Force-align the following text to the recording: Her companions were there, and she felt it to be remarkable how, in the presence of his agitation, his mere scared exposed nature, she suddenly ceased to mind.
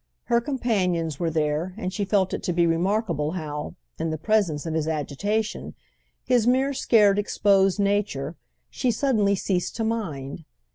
Her 0.23 0.41
companions 0.41 1.19
were 1.19 1.29
there, 1.29 1.75
and 1.77 1.93
she 1.93 2.05
felt 2.05 2.33
it 2.33 2.41
to 2.41 2.53
be 2.53 2.65
remarkable 2.65 3.33
how, 3.33 3.75
in 3.99 4.09
the 4.09 4.17
presence 4.17 4.65
of 4.65 4.73
his 4.73 4.87
agitation, 4.87 5.75
his 6.25 6.47
mere 6.47 6.73
scared 6.73 7.19
exposed 7.19 7.79
nature, 7.79 8.35
she 8.71 8.89
suddenly 8.89 9.35
ceased 9.35 9.75
to 9.75 9.83
mind. 9.83 10.43